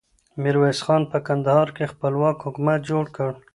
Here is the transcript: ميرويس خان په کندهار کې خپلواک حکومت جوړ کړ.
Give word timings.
ميرويس 0.41 0.79
خان 0.85 1.01
په 1.11 1.17
کندهار 1.27 1.67
کې 1.75 1.91
خپلواک 1.93 2.37
حکومت 2.45 2.79
جوړ 2.89 3.05
کړ. 3.15 3.31